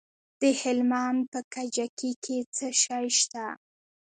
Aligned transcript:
د 0.41 0.43
هلمند 0.61 1.21
په 1.31 1.39
کجکي 1.53 2.11
کې 2.23 2.37
څه 2.55 2.67
شی 2.83 3.07
شته؟ 3.19 3.45